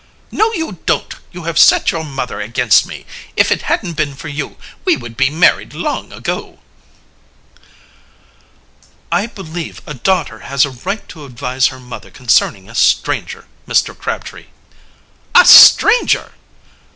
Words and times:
"No, 0.31 0.51
you 0.53 0.79
don't. 0.87 1.13
You 1.31 1.43
have 1.43 1.59
set 1.59 1.91
your 1.91 2.03
mother 2.03 2.41
against 2.41 2.87
me. 2.87 3.05
If 3.37 3.51
it 3.51 3.61
hadn't 3.61 3.93
been 3.93 4.15
for 4.15 4.29
you, 4.29 4.57
we 4.83 4.97
would 4.97 5.15
be 5.15 5.29
married 5.29 5.75
long 5.75 6.11
ago." 6.11 6.57
"I 9.11 9.27
believe 9.27 9.79
a 9.85 9.93
daughter 9.93 10.39
has 10.39 10.65
a 10.65 10.71
right 10.71 11.07
to 11.09 11.25
advise 11.25 11.67
her 11.67 11.79
mother 11.79 12.09
concerning 12.09 12.67
a 12.67 12.73
stranger, 12.73 13.45
Mr. 13.67 13.95
Crabtree." 13.95 14.47
"A 15.35 15.45
stranger!" 15.45 16.33